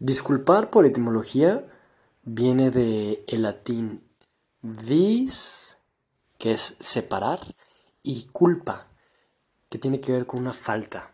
[0.00, 1.62] Disculpar por etimología
[2.22, 4.02] viene de el latín
[4.62, 5.76] dis,
[6.38, 7.54] que es separar,
[8.02, 8.86] y culpa,
[9.68, 11.10] que tiene que ver con una falta.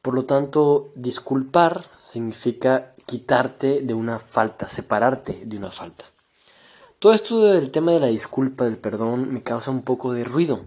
[0.00, 6.04] Por lo tanto, disculpar significa quitarte de una falta, separarte de una falta.
[7.00, 10.66] Todo esto del tema de la disculpa, del perdón, me causa un poco de ruido.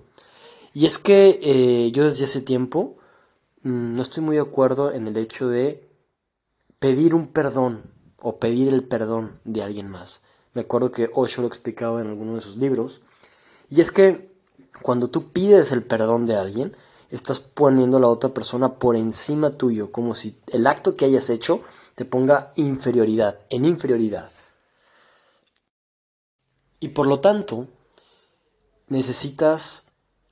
[0.74, 2.98] Y es que eh, yo desde hace tiempo
[3.64, 5.91] mm, no estoy muy de acuerdo en el hecho de
[6.82, 7.84] pedir un perdón
[8.18, 10.24] o pedir el perdón de alguien más.
[10.54, 13.02] Me acuerdo que Osho lo explicaba en alguno de sus libros.
[13.70, 14.34] Y es que
[14.82, 16.76] cuando tú pides el perdón de alguien,
[17.12, 21.30] estás poniendo a la otra persona por encima tuyo, como si el acto que hayas
[21.30, 21.62] hecho
[21.94, 24.32] te ponga inferioridad, en inferioridad.
[26.80, 27.68] Y por lo tanto,
[28.88, 29.86] necesitas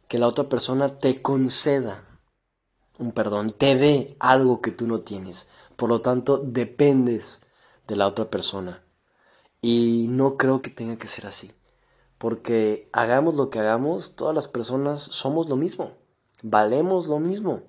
[0.08, 2.10] que la otra persona te conceda
[3.00, 5.48] un perdón, te dé algo que tú no tienes.
[5.80, 7.40] Por lo tanto, dependes
[7.88, 8.84] de la otra persona.
[9.62, 11.54] Y no creo que tenga que ser así.
[12.18, 15.94] Porque hagamos lo que hagamos, todas las personas somos lo mismo.
[16.44, 17.62] Valemos lo mismo.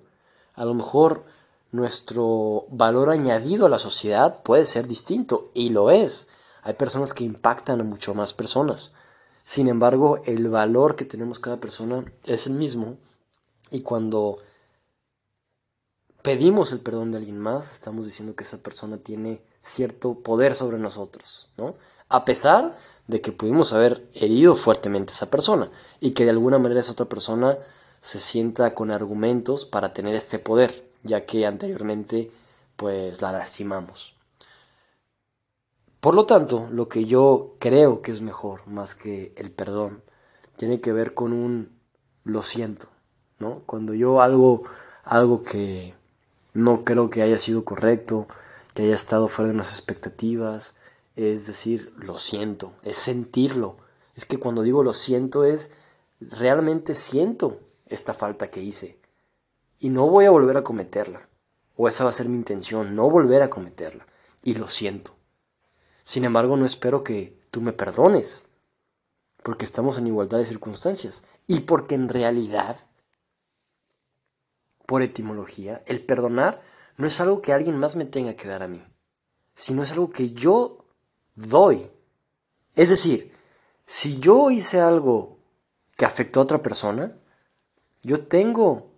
[0.55, 1.23] A lo mejor
[1.71, 5.49] nuestro valor añadido a la sociedad puede ser distinto.
[5.53, 6.27] Y lo es.
[6.63, 8.91] Hay personas que impactan a mucho más personas.
[9.45, 12.97] Sin embargo, el valor que tenemos cada persona es el mismo.
[13.71, 14.39] Y cuando
[16.21, 20.77] pedimos el perdón de alguien más, estamos diciendo que esa persona tiene cierto poder sobre
[20.77, 21.75] nosotros, ¿no?
[22.09, 25.69] A pesar de que pudimos haber herido fuertemente a esa persona
[25.99, 27.57] y que de alguna manera esa otra persona
[28.01, 32.31] se sienta con argumentos para tener este poder, ya que anteriormente
[32.75, 34.15] pues la lastimamos.
[35.99, 40.03] Por lo tanto, lo que yo creo que es mejor más que el perdón
[40.57, 41.79] tiene que ver con un
[42.23, 42.87] lo siento,
[43.39, 43.61] ¿no?
[43.65, 44.63] Cuando yo algo
[45.03, 45.93] algo que
[46.53, 48.27] no creo que haya sido correcto,
[48.73, 50.75] que haya estado fuera de nuestras expectativas.
[51.15, 53.77] Es decir, lo siento, es sentirlo.
[54.15, 55.71] Es que cuando digo lo siento es
[56.19, 58.99] realmente siento esta falta que hice.
[59.79, 61.27] Y no voy a volver a cometerla.
[61.75, 64.05] O esa va a ser mi intención, no volver a cometerla.
[64.43, 65.15] Y lo siento.
[66.03, 68.43] Sin embargo, no espero que tú me perdones.
[69.43, 71.23] Porque estamos en igualdad de circunstancias.
[71.47, 72.77] Y porque en realidad
[74.85, 76.61] por etimología, el perdonar
[76.97, 78.81] no es algo que alguien más me tenga que dar a mí,
[79.55, 80.85] sino es algo que yo
[81.35, 81.89] doy.
[82.75, 83.33] Es decir,
[83.85, 85.39] si yo hice algo
[85.97, 87.15] que afectó a otra persona,
[88.03, 88.91] yo tengo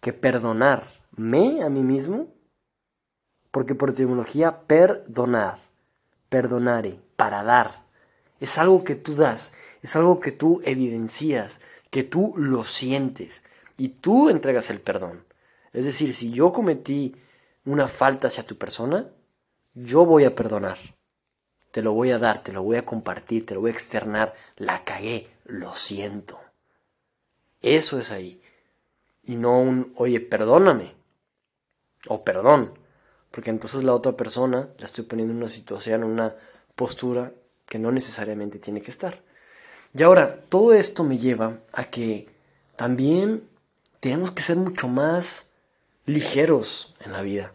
[0.00, 2.28] que perdonarme a mí mismo,
[3.50, 5.58] porque por etimología perdonar,
[6.28, 7.86] perdonare, para dar,
[8.40, 13.44] es algo que tú das, es algo que tú evidencias, que tú lo sientes
[13.76, 15.24] y tú entregas el perdón.
[15.72, 17.14] Es decir, si yo cometí
[17.64, 19.10] una falta hacia tu persona,
[19.74, 20.78] yo voy a perdonar.
[21.70, 24.34] Te lo voy a dar, te lo voy a compartir, te lo voy a externar.
[24.56, 26.40] La cagué, lo siento.
[27.60, 28.40] Eso es ahí.
[29.22, 30.94] Y no un, oye, perdóname.
[32.08, 32.78] O perdón.
[33.30, 36.34] Porque entonces la otra persona la estoy poniendo en una situación, en una
[36.74, 37.32] postura
[37.66, 39.20] que no necesariamente tiene que estar.
[39.92, 42.28] Y ahora, todo esto me lleva a que
[42.76, 43.48] también
[44.06, 45.46] tenemos que ser mucho más
[46.04, 47.52] ligeros en la vida.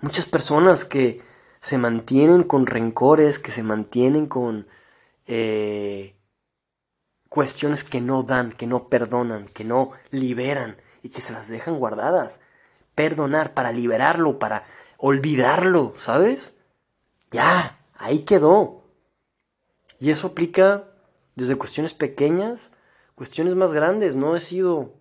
[0.00, 1.22] Muchas personas que
[1.60, 4.66] se mantienen con rencores, que se mantienen con
[5.28, 6.16] eh,
[7.28, 11.78] cuestiones que no dan, que no perdonan, que no liberan y que se las dejan
[11.78, 12.40] guardadas.
[12.96, 14.64] Perdonar para liberarlo, para
[14.96, 16.56] olvidarlo, ¿sabes?
[17.30, 18.82] Ya, ahí quedó.
[20.00, 20.88] Y eso aplica
[21.36, 22.72] desde cuestiones pequeñas,
[23.14, 24.16] cuestiones más grandes.
[24.16, 25.00] No he sido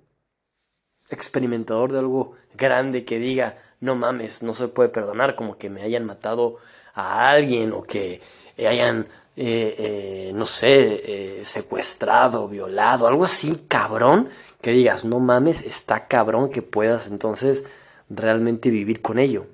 [1.11, 5.81] experimentador de algo grande que diga, no mames, no se puede perdonar, como que me
[5.81, 6.57] hayan matado
[6.93, 8.21] a alguien o que
[8.57, 11.01] hayan, eh, eh, no sé,
[11.39, 14.29] eh, secuestrado, violado, algo así cabrón,
[14.61, 17.63] que digas, no mames, está cabrón que puedas entonces
[18.09, 19.47] realmente vivir con ello.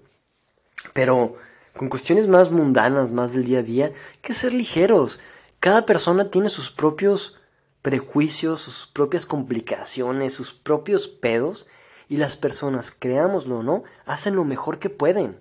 [0.94, 1.36] Pero
[1.76, 5.20] con cuestiones más mundanas, más del día a día, que ser ligeros.
[5.60, 7.38] Cada persona tiene sus propios
[7.88, 11.68] prejuicios, sus propias complicaciones, sus propios pedos,
[12.10, 15.40] y las personas, creámoslo o no, hacen lo mejor que pueden.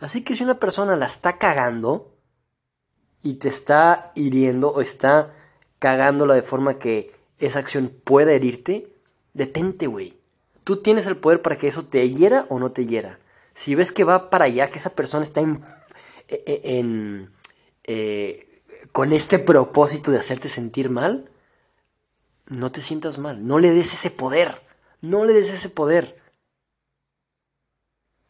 [0.00, 2.12] Así que si una persona la está cagando
[3.22, 5.32] y te está hiriendo o está
[5.78, 8.92] cagándola de forma que esa acción pueda herirte,
[9.32, 10.18] detente, güey.
[10.64, 13.20] Tú tienes el poder para que eso te hiera o no te hiera.
[13.54, 15.60] Si ves que va para allá, que esa persona está en,
[16.26, 17.30] e, e, en,
[17.84, 18.60] eh,
[18.90, 21.30] con este propósito de hacerte sentir mal,
[22.46, 24.62] no te sientas mal, no le des ese poder,
[25.00, 26.20] no le des ese poder.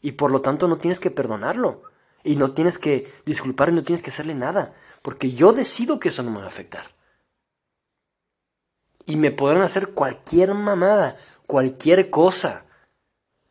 [0.00, 1.82] Y por lo tanto no tienes que perdonarlo.
[2.22, 4.74] Y no tienes que disculpar y no tienes que hacerle nada.
[5.02, 6.90] Porque yo decido que eso no me va a afectar.
[9.04, 11.16] Y me podrán hacer cualquier mamada,
[11.46, 12.66] cualquier cosa.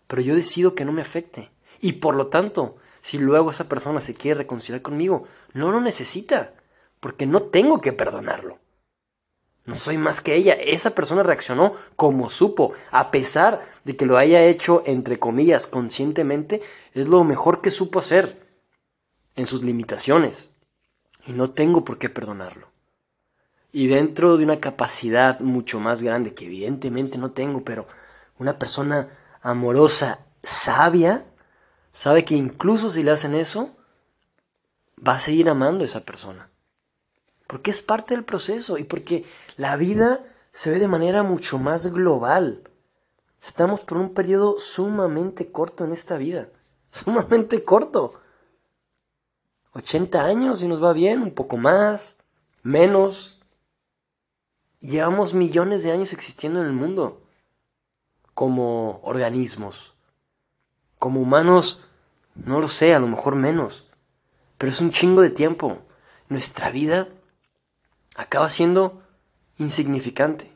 [0.07, 1.51] Pero yo decido que no me afecte.
[1.79, 6.53] Y por lo tanto, si luego esa persona se quiere reconciliar conmigo, no lo necesita.
[6.99, 8.59] Porque no tengo que perdonarlo.
[9.65, 10.53] No soy más que ella.
[10.53, 12.73] Esa persona reaccionó como supo.
[12.91, 16.61] A pesar de que lo haya hecho, entre comillas, conscientemente,
[16.93, 18.45] es lo mejor que supo hacer.
[19.35, 20.49] En sus limitaciones.
[21.25, 22.69] Y no tengo por qué perdonarlo.
[23.73, 27.87] Y dentro de una capacidad mucho más grande, que evidentemente no tengo, pero
[28.37, 29.09] una persona
[29.41, 31.25] amorosa, sabia,
[31.91, 33.75] sabe que incluso si le hacen eso,
[35.05, 36.49] va a seguir amando a esa persona.
[37.47, 39.25] Porque es parte del proceso y porque
[39.57, 42.69] la vida se ve de manera mucho más global.
[43.43, 46.49] Estamos por un periodo sumamente corto en esta vida.
[46.91, 48.15] Sumamente corto.
[49.73, 52.17] 80 años y nos va bien, un poco más,
[52.63, 53.39] menos.
[54.79, 57.21] Llevamos millones de años existiendo en el mundo
[58.33, 59.93] como organismos.
[60.97, 61.83] Como humanos,
[62.35, 63.87] no lo sé, a lo mejor menos.
[64.57, 65.79] Pero es un chingo de tiempo.
[66.29, 67.09] Nuestra vida
[68.15, 69.04] acaba siendo
[69.57, 70.51] insignificante.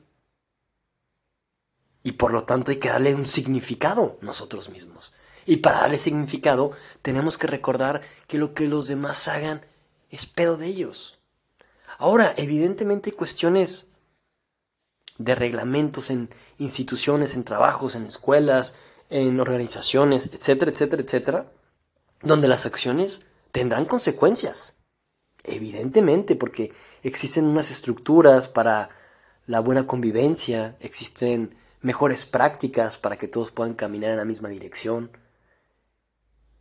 [2.04, 5.12] Y por lo tanto hay que darle un significado nosotros mismos.
[5.46, 9.66] Y para darle significado tenemos que recordar que lo que los demás hagan
[10.10, 11.20] es pedo de ellos.
[11.98, 13.92] Ahora, evidentemente hay cuestiones
[15.18, 18.76] de reglamentos en instituciones, en trabajos, en escuelas,
[19.10, 21.52] en organizaciones, etcétera, etcétera, etcétera,
[22.22, 24.78] donde las acciones tendrán consecuencias.
[25.44, 26.74] Evidentemente, porque
[27.04, 28.90] existen unas estructuras para
[29.46, 35.12] la buena convivencia, existen mejores prácticas para que todos puedan caminar en la misma dirección.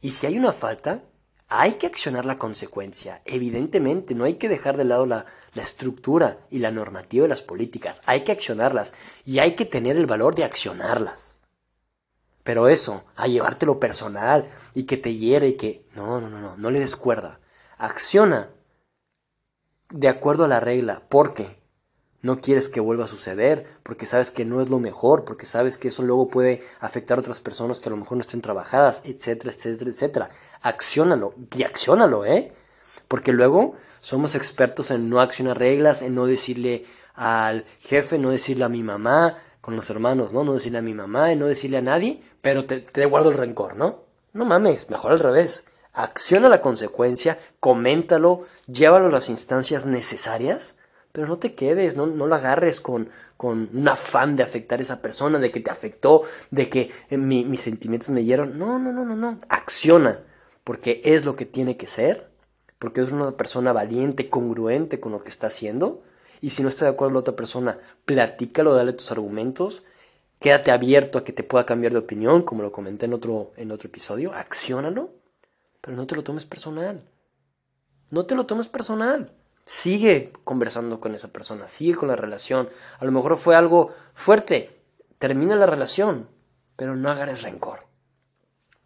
[0.00, 1.02] Y si hay una falta,
[1.49, 3.23] hay que accionar la consecuencia.
[3.25, 7.43] Evidentemente, no hay que dejar de lado la, la, estructura y la normativa de las
[7.43, 8.02] políticas.
[8.06, 8.93] Hay que accionarlas
[9.25, 11.35] y hay que tener el valor de accionarlas.
[12.44, 15.85] Pero eso, a llevártelo personal y que te hiere y que...
[15.94, 17.40] No, no, no, no, no le des cuerda.
[17.76, 18.50] Acciona
[19.90, 21.58] de acuerdo a la regla, porque
[22.20, 25.79] no quieres que vuelva a suceder, porque sabes que no es lo mejor, porque sabes
[25.79, 29.02] que eso luego puede afectar a otras personas que a lo mejor no estén trabajadas,
[29.05, 30.31] etcétera, etcétera, etcétera.
[30.61, 32.52] Acciónalo y acciónalo, ¿eh?
[33.06, 38.64] Porque luego somos expertos en no accionar reglas, en no decirle al jefe, no decirle
[38.64, 40.44] a mi mamá, con los hermanos, ¿no?
[40.44, 43.37] No decirle a mi mamá, en no decirle a nadie, pero te, te guardo el
[43.37, 44.02] rencor, ¿no?
[44.32, 50.76] No mames, mejor al revés acciona la consecuencia, coméntalo, llévalo a las instancias necesarias,
[51.12, 54.82] pero no te quedes, no, no lo agarres con, con un afán de afectar a
[54.82, 58.58] esa persona, de que te afectó, de que eh, mis sentimientos me dieron.
[58.58, 59.40] No, no, no, no, no.
[59.49, 60.20] Acciona,
[60.64, 62.31] porque es lo que tiene que ser,
[62.79, 66.02] porque es una persona valiente, congruente con lo que está haciendo.
[66.40, 69.82] Y si no está de acuerdo la otra persona, platícalo, dale tus argumentos,
[70.38, 73.73] quédate abierto a que te pueda cambiar de opinión, como lo comenté en otro, en
[73.73, 75.17] otro episodio, acciónalo
[75.80, 77.02] pero no te lo tomes personal.
[78.10, 79.32] No te lo tomes personal.
[79.64, 82.69] Sigue conversando con esa persona, sigue con la relación.
[82.98, 84.80] A lo mejor fue algo fuerte.
[85.19, 86.28] Termina la relación,
[86.76, 87.80] pero no agarres rencor.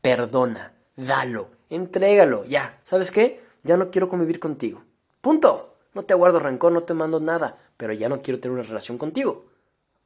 [0.00, 2.80] Perdona, dalo, entrégalo, ya.
[2.84, 3.44] ¿Sabes qué?
[3.62, 4.82] Ya no quiero convivir contigo.
[5.20, 5.68] Punto.
[5.94, 8.96] No te guardo rencor, no te mando nada, pero ya no quiero tener una relación
[8.96, 9.44] contigo.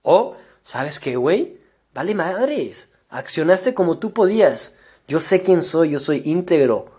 [0.02, 1.61] O, ¿sabes qué, güey?
[1.95, 2.90] Vale madres.
[3.09, 4.75] Accionaste como tú podías.
[5.09, 6.91] Yo sé quién soy, yo soy íntegro.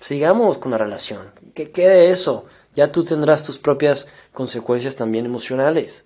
[0.00, 1.32] Sigamos con la relación.
[1.54, 2.46] Que quede eso.
[2.74, 6.04] Ya tú tendrás tus propias consecuencias también emocionales.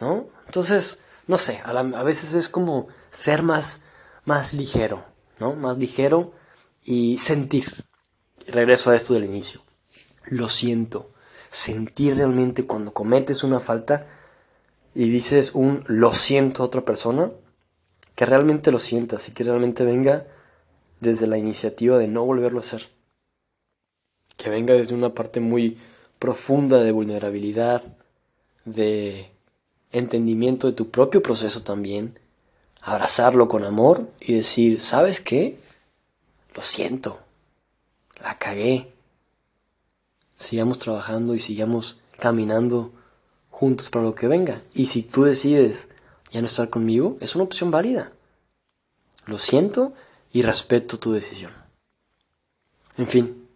[0.00, 0.28] ¿No?
[0.46, 3.82] Entonces, no sé, a, veces es como ser más,
[4.24, 5.04] más ligero,
[5.38, 5.54] ¿no?
[5.54, 6.32] Más ligero
[6.82, 7.84] y sentir.
[8.46, 9.60] Regreso a esto del inicio.
[10.24, 11.10] Lo siento.
[11.50, 14.06] Sentir realmente cuando cometes una falta
[14.94, 17.30] y dices un lo siento a otra persona,
[18.20, 20.26] que realmente lo sientas y que realmente venga
[21.00, 22.90] desde la iniciativa de no volverlo a hacer.
[24.36, 25.78] Que venga desde una parte muy
[26.18, 27.82] profunda de vulnerabilidad,
[28.66, 29.30] de
[29.90, 32.18] entendimiento de tu propio proceso también,
[32.82, 35.58] abrazarlo con amor y decir, ¿sabes qué?
[36.54, 37.20] Lo siento,
[38.22, 38.92] la cagué.
[40.36, 42.92] Sigamos trabajando y sigamos caminando
[43.48, 44.62] juntos para lo que venga.
[44.74, 45.88] Y si tú decides
[46.30, 48.12] ya no estar conmigo, es una opción válida.
[49.26, 49.92] Lo siento
[50.32, 51.52] y respeto tu decisión.
[52.96, 53.48] En fin,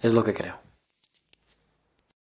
[0.00, 0.63] es lo que creo.